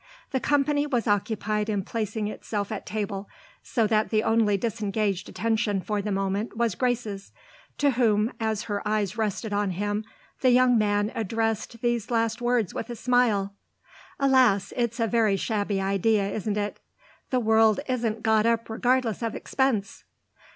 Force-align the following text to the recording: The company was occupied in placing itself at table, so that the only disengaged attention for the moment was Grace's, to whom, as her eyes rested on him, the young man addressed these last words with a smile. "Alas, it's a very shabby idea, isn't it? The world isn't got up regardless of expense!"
The 0.31 0.39
company 0.39 0.87
was 0.87 1.05
occupied 1.05 1.69
in 1.69 1.83
placing 1.83 2.27
itself 2.27 2.71
at 2.71 2.87
table, 2.87 3.29
so 3.61 3.85
that 3.85 4.09
the 4.09 4.23
only 4.23 4.57
disengaged 4.57 5.29
attention 5.29 5.79
for 5.79 6.01
the 6.01 6.11
moment 6.11 6.57
was 6.57 6.73
Grace's, 6.73 7.31
to 7.77 7.91
whom, 7.91 8.33
as 8.39 8.63
her 8.63 8.81
eyes 8.83 9.15
rested 9.15 9.53
on 9.53 9.69
him, 9.69 10.03
the 10.39 10.49
young 10.49 10.75
man 10.75 11.11
addressed 11.13 11.83
these 11.83 12.09
last 12.09 12.41
words 12.41 12.73
with 12.73 12.89
a 12.89 12.95
smile. 12.95 13.53
"Alas, 14.19 14.73
it's 14.75 14.99
a 14.99 15.05
very 15.05 15.35
shabby 15.37 15.79
idea, 15.79 16.27
isn't 16.31 16.57
it? 16.57 16.79
The 17.29 17.39
world 17.39 17.79
isn't 17.87 18.23
got 18.23 18.47
up 18.47 18.71
regardless 18.71 19.21
of 19.21 19.35
expense!" 19.35 20.03